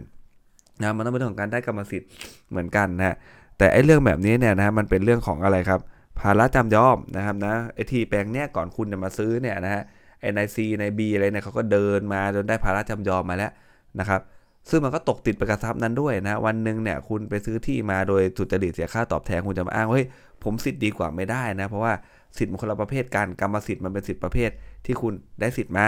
[0.82, 2.10] นะมันต้องเป็นเรื่องของการได้กรรมสิทธิ์
[2.50, 3.16] เหมือนกันนะ
[3.58, 5.80] แต่ไอ้เรื่องแบบนี้เนี่ยนะมันเป็นเรื่องของอะไรครับ
[6.20, 9.84] ภาระจำยอมนะครับนะไอที่แปลงเนี้ยก่อนคุณจะมาซื้อเนี่ยนะฮะ
[10.22, 13.52] ไอในซีในบีอะไรเนี่ยเขาก็เดินมาจนได้ภาระจำยอมมาแล้ว
[14.00, 14.22] นะครับ
[14.70, 20.08] ซึ่งมันก็ตกติดไปกับทรัพย์นั้นด้วยนะ วันหนึ่งเนี่ยคุณไปซื้อที่มาโดยสุจริตเสียค่าตอบแทนคุณจะมาอ้างว่าเฮ้ย
[20.44, 21.94] ผมสิทธิ์ดีกว่าไม่ได้นะ เพราะว่า
[22.38, 24.50] สิทธิ์มันคนละประเภทกันกรรมสิทธิ์มันเป็นสิทธิ์ประเภท
[24.86, 25.88] ที่คุณได้สิทธิ์มา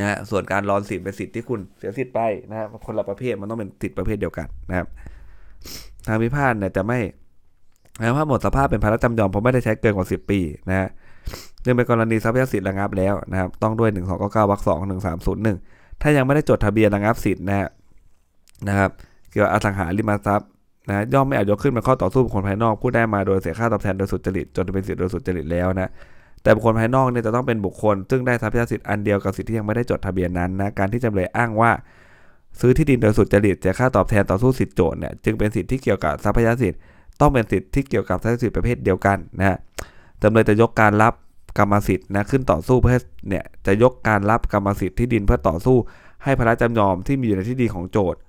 [0.00, 4.86] นะส่วนการรอนสิทธิ์เป็นสิทธิ์ที่คุณเสียสิทธิ์ไปนะคนละประเภทมันต้องเป็นสิทธิ์ประเภทเดียวกันนะครับ
[6.06, 6.98] ทางพิพาทเนี่ยจะไม่
[8.00, 10.88] นะว่าหมดสภาพเป็นภาระจำยอมเพราะไม่ได้ใช้เกินกว่า 10 ปีนะฮะ
[11.62, 17.68] เนื่องเป็นกรณีทรัพยสิทธิ์ระงับแล้วนะครับ ต้องด้วย 1 2 9 9วรรค2 1 3 0 1 ถ้ายังไม่ได้จดทะเบียนระงับสิทธิ์นะฮะ
[18.68, 18.90] นะครับ
[19.30, 20.48] เกี่ยวกับอสังหาริมทรัพย์
[20.88, 25.90] นะย่อมไม่อาจยกขึ้นเป็นข้อต่อสู้บุคคลภายนอกผู้ได้มาโดยเสียค่าตอบแทนโดยสุจริตจนเป็นสิทธิ์โดยสุจริตแล้วนะ
[26.42, 31.70] แต่บุคคลภายนอกเนี่ยจะต้องเป็นบุคคล ซึ่งได้ทรัพยสิทธิ์อันเดียวกับสิทธิ์ที่ยังไม่ได้จดทะเบียนนั้นนะการที่จำเลยอ้างว่า
[32.60, 36.80] ซื้อที่ดินโดยสุจริตเสียค่าตอบแทนต่อสู้สิทธิโจทย์เนี่ยจึงเป็นสิทธิ์ที่เกี่ยวกับทรัพยสิทธิ์
[37.20, 39.56] ต้องเป็นสิทธิ์ที่เกี่ยวกับทรัพย์สิทธิ์ประเภทเดียวกันนะฮะ
[40.22, 41.14] จำเลยจะยกการรับ
[41.58, 42.92] กรรมสิทธิ์นะขึ้นต่อสู้เพื่อ
[43.28, 45.76] เนี่ยจะยกการรับกรรมสิทธิ์ที่ดินเพื่อต่อสู้
[46.24, 48.20] ให้พระราชจำยอมที่มีอยู่ในที่ดินของโจทย์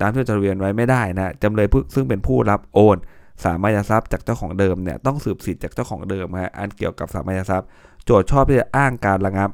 [0.00, 2.96] ตามที่จดทะเบียนไว้ไม่ได้นะจำเลยซึ่งเป็นผู้รับโอน
[3.44, 7.68] สามารถทรัพย์จากเจ้าของเดิมเนี่ยต้องสืบสิทธิ์จากเจ้าของเดิมฮะอันเกี่ยวกับสามารถทรัพย์
[8.04, 9.50] โจทย์ชอบที่จะอ้างการระงับ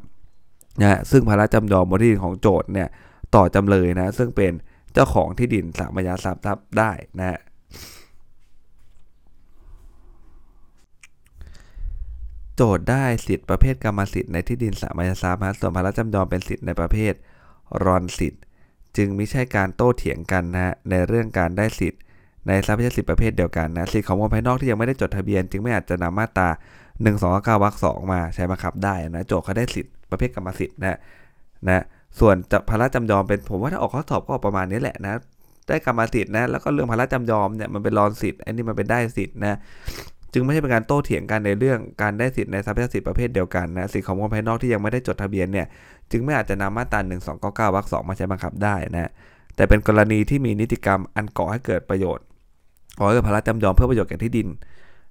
[0.80, 2.88] นะซึ่งพระราชจำยอมบนที่ดินของโจทย์เนี่ย
[3.34, 4.52] ต่อจำเลยนะซึ่งเป็น
[4.94, 7.38] เจ้าของที่ดินสามารถทรัพย์ได้นะฮะ
[12.62, 17.14] จทย์ได้สิทธิประเภทกรรมสิทธิ์ในที่ดินสามัญทรัพย์ส่วนพระราชจำยอมเป็นสิทธิ์ในประเภท
[17.84, 18.42] รอนสิทธิ์
[18.96, 22.00] จึงไม่ใช่การโต้เถียงกันนะในเรื่องการได้สิทธิ์
[22.46, 26.48] ในทรัพยสิทธิประเภทเดียวกันนะสิทธิของคคลภายนอกที่ยังไม่ได้จดทะเบียน จึงไม่อาจจะนำมาตรา
[26.90, 30.98] 1 2 9วรรคสองมาใช้บังคับได้นะโจทย์เขาได้สิทธิประเภทกรรมสิทธิ์นะ
[31.68, 31.82] นะ
[32.20, 35.14] ส่วนจะพระจำยอมเป็นผมว่าถ้าออกข้อสอบก็ประมาณนี้แหละนะ
[35.68, 39.58] ได้กรรมสิทธิ์นะแล้วก็เรื่องพระจำยอมเนี่ยมันเป็นรอนสิทธิ์อันนี้มันเป็นได้สิทธิ์นะ
[40.32, 45.66] จึงไม่ใช่เป็นการโต้เถียงกันในเรื่องการได้สิทธิ์ในทรัพยสิทธิ์ประเภทเดียวกันนะสิทธิของคนภายนอกที่ยังไม่ได้จดทะเบียนเนี่ย
[46.10, 49.10] จึงไม่อาจจะนำมาตรา1 2 9 9วรรคสองมาใช้บังคับได้นะ
[49.56, 52.24] แต่เป็นกรณีที่มีนิติกรรมอันก่อให้เกิดประโยชน์
[52.98, 54.48] ก่อให้เกิดพระจำยอมเพื่อประโยชน์แก่ที่ดิน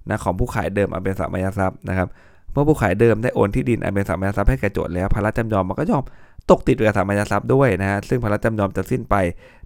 [0.09, 2.07] นะของผู้ขายเดิมอันเป็นสามัญทรัพย์นะครับ
[2.51, 6.03] เมื่อผู้ขายเดิมได้โอนที่ดินอันเป็นสามัญทรัพย์ให้แก่โจทย์แล้วพระจำยอมมันก็ยอม
[6.49, 9.15] ตกติดกับสามัญทรัพย์ด้วยนะฮะซึ่งพระจำยอมจะสิ้นไป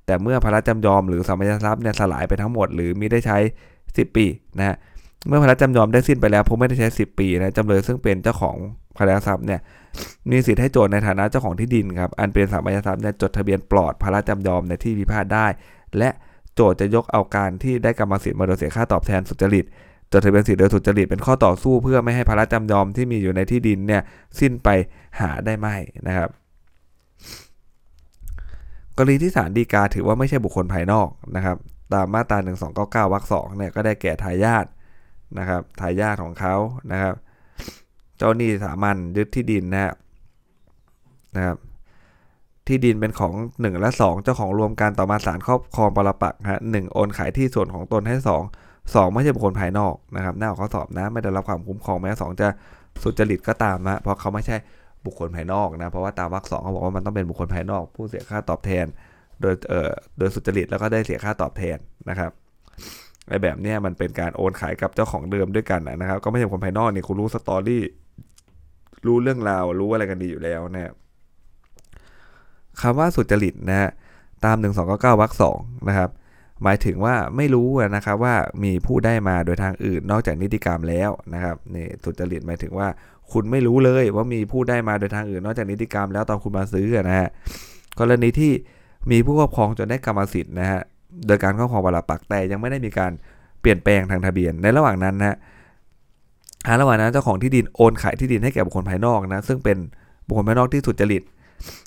[0.06, 3.38] แต่เมื่อพระจำยอมหรือสามัญทรัพย์เนี่ยสลายไปทั้งหมด หรือมีได้ใช้
[3.78, 4.26] 10 ปี
[4.58, 4.76] นะฮะ
[5.28, 8.58] เมื่อพระจำยอมได้สิ้นไปแล้วผมไม่ได้ใช้ 10 ปีนะจำเลยซึ่งเป็นเจ้าของ
[8.98, 9.60] พระทรัพย์เนี่ย
[10.30, 15.48] มีสิทธิ์ให้โจทย์ในฐานะเจ้าของที่ดินครับอันเป็นสามัญทรัพย์เนี่ยจดทะเบียนปลอดพระจำยอมในที่พิพาทได้
[15.98, 16.10] และ
[16.56, 19.66] โจทย์จะยกเอาการที่ได้กรรมสิทธิ์มาโดยเสียค่าตอบแทนสุจริต
[20.12, 24.02] จดทะเบียนสิทธิ์โดยสุจริตเป็นข้อต่อสู้เพื่อไม่ให้พระจำยอมที่มีอยู่ในที่ดินเนี่ย
[24.40, 24.70] สิ้นไป
[25.20, 25.68] หาได้ไหม
[26.08, 26.30] นะครับ
[28.98, 31.58] กรณีที่ศาลฎีกาถือว่าไม่ใช่บุคคลภายนอกนะครับ
[31.94, 32.38] ตามมาตรา
[33.06, 34.66] 1299วรรคสองเนี่ยก็ได้แก่ทายาท
[35.40, 36.56] นะครับทายาทของเขา
[36.92, 37.16] นะครับ
[38.18, 39.94] เจ้าหนี้สามัญยึดที่ดินนะ
[41.36, 41.58] นะครับ
[42.68, 52.48] ที่ดินเป็นของ 1 และ 2 เจ้าของรวมกันต่อมาศาลครอบครองปรปักฮะหโอนขายที่ส่วนของตนให้ 2 2 ไม่ใช่บุคคลภายนอกนะครับหน้าข้อสอบนะไม่ได้รับความคุ้มครองแม้สองจะ
[53.04, 54.56] สุจริตก็ตามนะเพราะเขาไม่ใช่
[55.06, 58.86] บุคคลภายนอกนะเพราะว่าตามวรรคสองเขาบอกว่ามันต้องเป็นบุคคลภายนอก ผู้เสียค่าตอบแทน
[59.42, 61.78] โดยเอ่อโดยสุจริตแล้วก็ได้เสียค่าตอบแทน
[62.10, 62.32] นะครับ
[63.30, 67.84] ไอ้แบบเนี้ยมันเป็นการโอนขายกับเจ้าของเดิมด้วยกันนะครับ ก็ไม่ใช่คคลภายนอกนี่คุณรู้สตอรี่
[69.06, 70.92] รู้เรื่องราวรู้อะไรกันดีอยู่แล้วนะ
[72.82, 73.92] คำว่าสุจริตนะฮะ
[74.46, 75.58] ตาม1 2 9 9วรรคสอง
[75.88, 76.10] นะครับ
[76.64, 82.88] หมายถึงว่าไม่รู้นะครับว่ามีผู้ได้มาโดยทางอื่น นอกจากนิติกรรมแล้วนะครับนี่สุจริตหมายถึงว่า
[83.32, 87.30] คุณไม่รู้เลยว่ามีผู้ได้มาโดยทางอื่น นอกจากนิติกรรมแล้วตอนคุณมาซื้อนะฮะ
[88.00, 88.52] กรณีที่
[89.12, 90.82] มีผู้ครอบครองจนได้กรรมสิทธิ์นะฮะ
[91.28, 93.12] โดยการครอบครองปรปักแต่ยังไม่ได้มีการ
[93.62, 95.38] เปลี่ยนแปลงทางทะเบียน ในระหว่างนั้นนะ
[96.82, 99.78] ระหว่างนั้นเจ้าของที่ดินโอนขายที่ดินให้แก่บุคคลภายนอกนะซึ่งเป็น
[100.28, 101.24] บุคคลภายนอกที่สุจริต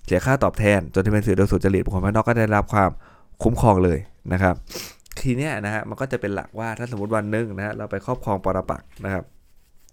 [0.07, 2.91] เสียค่าตอบแทนจนที่เป็นสื่อโดยสุจริตบุคคลภายนอกก็ได้รับความ
[3.43, 3.99] คุ้มครองเลย
[4.33, 4.55] นะครับ
[5.21, 9.25] ทีเนี้ยนะฮะมันก็จะเป็นหลักว่าถ้าสมมติวันหนึ่งนะฮะเราไปครอบครองปรปักนะครับ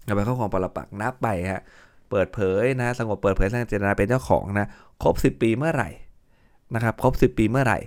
[0.06, 1.62] เราไปครอบครองปรปักนับไปฮะ
[2.10, 4.66] เปิดเผยนะสงบเปิดเผยแสดงเจตนาเป็นเจ้าของนะ
[5.02, 5.90] ครบ 10 ปีเมื่อไหร่
[6.74, 7.78] นะครับครบ 10 ปีเมื่อไหร่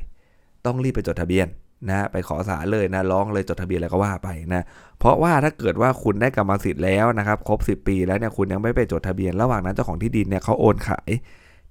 [0.65, 1.48] ต้องรีบไปจดทะเบียน
[1.89, 4.63] นะไปขอศาลเลยนะร้องเลยจดทะเบียนแล้วก็ว่าไปนะ
[5.00, 11.10] เพราะว่าถ้าเกิดว่าคุณได้กรรมสิทธิ์แล้วนะครับครบ 10 ปีแล้วเนี่ยคุณยังไม่ไปจดทะเบียน ระหว่างนั้นเจ้าของที่ดินเนี่ยเขาโอนขาย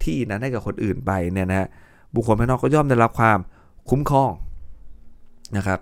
[0.04, 1.66] ที่นั้นให้กับคนอื่นไปเนี่ยนะ
[2.14, 3.38] บุคคลภายนอกก็ย่อมได้รับความ
[3.90, 4.30] คุ้มครอง
[5.56, 5.80] นะครับ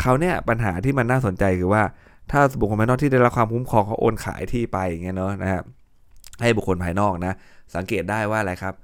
[0.00, 1.82] เขาเนี่ยปัญหาที่มันน่าสนใจคือว่า
[2.30, 5.62] ถ้าบุคคลภายนอกที่ได้รับความคุ้มครองเขาโอนขายที่ไปอย่างเงี้ยเนาะนะครับ
[6.42, 7.32] ให้บุคคลภายนอกนะ
[7.74, 8.74] สังเกตได้ว่าอะไรครับ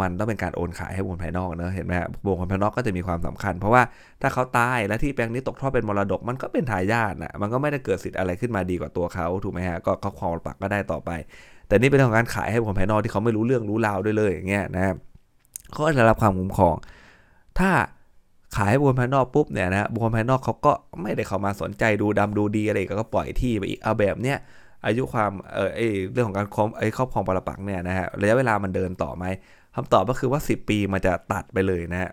[0.00, 1.92] มันต้องเป็นการโอนขายให้บุคคลภายนอกเนอะเห็นไหม
[2.24, 3.82] บุคคลภายนอกก็จะมีความสำคัญ เพราะว่า
[4.22, 11.10] ถ้าเขาตายแล้วที่แปลงนี้ตกทอดเป็นมรดก มันก็เป็นทายาทนะมันก็ไม่ได้เกิดสิทธิ์อะไรขึ้นมาดีกว่าตัวเขาถูกไหมฮะก็ครอบครองปักก็ได้ต่อไป
[11.68, 14.96] แต่นี่เป็นเรื่องของการขายให้บุคคลภายนอกที่เขาไม่รู้เรื่องรู้ราวด้วยเลยอย่างเงี้ยนะครับ
[15.72, 16.74] เขาจะรับความคุ้มครอง
[17.58, 17.70] ถ้า
[18.56, 24.38] ขายให้บุคคลภายนอกปุ๊บเนี่ยนะบุคคลภายนอกเขาก็ไม่ได้เข้ามาสนใจดูดำดูดีอะไรก็ปล่อยที่ไปอีกเอาแบบเนี้ย
[24.86, 29.24] อายุความเออเรื่องของการครอบไอ้ครอบครองปรปักเนี่ยนะฮะระยะเวลามันเดินต่อไหม
[29.76, 32.10] คำตอบก็คือว่า 10 ปีมันจะตัดไปเลยนะฮะ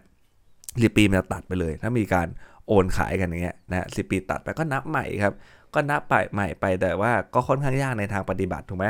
[0.82, 2.28] สิปีมันจะตัดไปเลย ถ้ามีการ
[2.68, 5.34] โอนขายกันอย่างเงี้ยนะสิปีตัดไปก็นับใหม่ครับ
[5.74, 8.86] ก็นับไปใหม่ไปแต่ว่าก็ค่อนข้างยากในทางปฏิบัติถูกไหม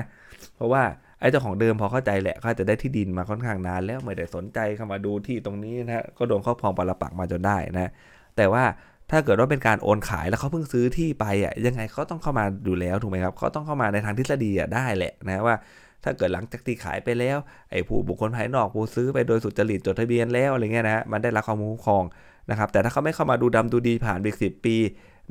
[0.56, 0.84] เพราะว่า
[1.20, 7.92] ไอ้เจ้าของเดิมพอเข้าใจแหละเขาจะได้ที่ดินมาค่อนข้างนานแล้วไม่ได้สนใจเข้ามาดูที่ตรงนี้นะก็โดนครอบครองปรปักมาจนได้นะ
[8.38, 8.64] แต่ว่า
[9.12, 15.56] ถ้าเกิดว่าเป็นการโอนขายแล้วเขาเพิ่งซื้อที่ไปอะยังไงเขาต้องเข้ามาดูแล้วถูกไหมครับเขาต้องเข้ามาในทางทฤษฎีอะได้แหละนะว่า
[16.04, 17.38] ถ้าเกิดหลังจากที่ขายไปแล้ว
[17.72, 22.04] ไอ้ผู้บุคคลภายนอกผู้ซื้อไปโดยสุจริตจดทะเบียนแล้วอะไรเงี้ยนะมันได้รับความคุ้มครอง
[22.50, 24.76] นะครับแต่ถ้าเขาไม่เข้ามาดูดำดูดีผ่านไปสิปี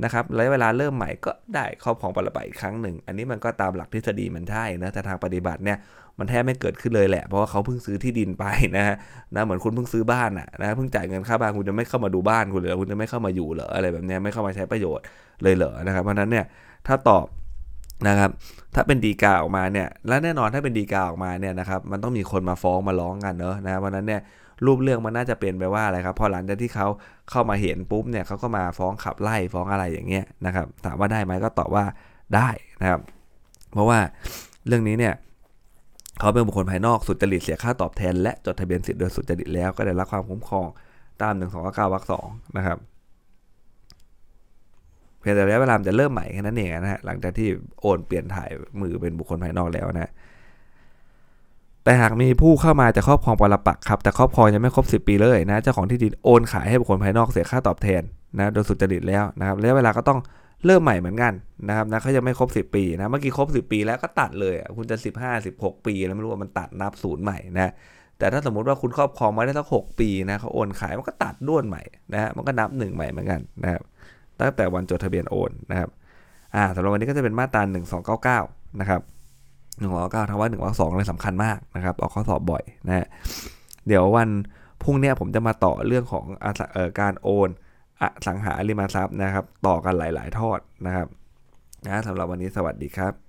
[0.04, 5.78] นะครับระยะเวลาเริ่มใหม่ก็ได้ครอบครองปรปักอีกครั้งหนึ่ง อันนี้มันก็ตามหลักทฤษฎีมันใช่นะแต่ทางปฏิบัติเนี่ย
[6.18, 8.44] มันแทบไม่เกิดขึ้นเลยแหละ เพราะว่าเขาเพิ่งซื้อที่ดินไป
[8.76, 8.96] นะฮะ
[9.34, 15.04] นะเหมือนคุณเพิ่งซื้อบ้านอะนะเพิ่งจ่ายเงินค่าบ้านคุณจะไม่เข้ามาดูบ้านคุณเลยคุณจะไม่เข้ามาอยู่เหรออะไรแบบนี้ไม่เข้ามาใช้ประโยชน์
[15.42, 16.44] เลยเหรอนะครับเพราะนั้นเนี่ย
[16.86, 17.26] ถ้าตอบ
[18.06, 18.30] นะครับ
[18.74, 24.20] ถ้าเป็นดีกาออกมาเนี่ยและแน่นอนถ้าเป็นดีกาออกมาเนี่ยนะครับมันต้องมีคนมาฟ้องมาร้องกันเนอะนะเพราะนั้นเนี่ย
[24.66, 26.86] รูปเรื่องมันน่าจะเป็นไปว่าอะไรครับพอหลังจากที่เขา
[27.30, 31.84] เข้ามาเห็นปุ๊บเนี่ยเขาก็มาฟ้องขับไล่ฟ้องอะไรอย่างเงี้ยนะครับถามว่าได้ไหมก็ตอบว่า
[32.34, 32.48] ได้
[32.80, 33.00] นะครับ
[33.72, 33.98] เพราะว่า
[34.66, 35.14] เรื่องนี้เนี่ย
[36.20, 40.66] เขาเป็นบุคคลภายนอกสุจริตเสียค่าตอบแทน และจดทะเบียนสิทธิ์โดยสุจริตแล้วก็ได้รับความคุ้มครอง
[41.22, 42.78] ตาม1 2 9วรรคสองนะครับ
[45.28, 47.48] พียงแต่ระยะเวลามจะเริ่มใหม่แค่นั้นเองนะฮะหลังจากที่
[47.80, 50.12] โอนเปลี่ยนถ่ายมือเป็นบุคคลภายนอกแล้วนะ
[51.84, 58.02] แต่หากมีผู้เข้ามาจะครอบครองปรปักครับแต่ครอบครองยังไม่ครบ 10 ปีเลยนะเจ้าของที่ดินโอนขายให้บุคคลภายนอกเสียค่าตอบแทน
[58.36, 60.18] นะโดยสุจริตแล้วนะครับระยะเวลาก็ต้อง
[60.64, 61.32] เริ่มใหม่เหมือนกัน
[61.68, 67.72] นะครับนะเขายังไม่ครบ 10 ปีนะเมื่อกี้ครบ 10 ปีแล้วก็ตัดเลยคุณจะ 15 16 ปีแล้วไม่รู้ว่ามันตัดนับศูนย์ใหม่นะ
[68.18, 73.82] แต่ถ้าสมมุติว่าคุณครอบครองมาได้สัก6ปีนะเขาโอนขายมันก็ตัดด้วนใหม่นะฮะมันก็นับหนึ่งใหม่เหมือนกันนะครับ
[74.40, 75.90] ตั้งแต่วันจดทะเบียนโอนนะครับ
[76.54, 77.62] อ่าสำหรับวันนี้ก็จะเป็นมาตรา
[78.40, 79.02] 1299 นะครับ
[79.80, 83.06] 199ทั้งว่า1ว่า2เลยสำคัญมากนะครับ ออกข้อสอบบ่อยนะฮะ
[83.86, 84.28] เดี๋ยววัน
[84.82, 87.48] พรุ่งนี้ผมจะมาต่อเรื่องของอาสเอ่อการโอน
[88.00, 91.06] อสังหาริมทรัพย์นะครับ ต่อกันหลาย ๆ ทอดนะครับ
[91.84, 93.27] นะสำหรับวันนี้สวัสดีครับ